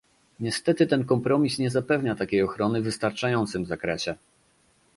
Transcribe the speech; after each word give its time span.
Niestety 0.39 0.87
ten 0.87 1.05
kompromis 1.05 1.59
nie 1.59 1.69
zapewnia 1.69 2.15
takiej 2.15 2.41
ochrony 2.43 2.81
w 2.81 2.83
wystarczającym 2.83 3.65
zakresie 3.65 4.15